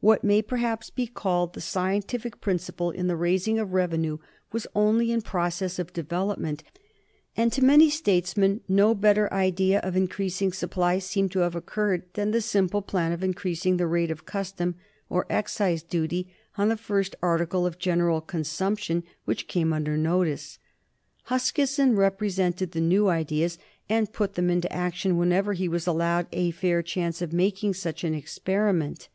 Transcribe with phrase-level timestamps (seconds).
[0.00, 4.18] What may perhaps be called the scientific principle in the raising of revenue
[4.52, 6.62] was only in process of development,
[7.38, 12.32] and to many statesmen no better idea of increasing supplies seemed to have occurred than
[12.32, 14.74] the simple plan of increasing the rate of custom
[15.08, 20.58] or excise duty on the first article of general consumption which came under notice.
[21.30, 23.56] Huskisson represented the new ideas,
[23.88, 28.04] and put them into action whenever he was allowed a fair chance of making such
[28.04, 29.08] an experiment.